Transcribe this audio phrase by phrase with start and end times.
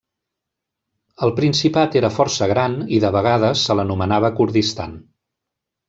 [1.27, 5.03] El principat era força gran i de vegades se l'anomenava Kurdistan.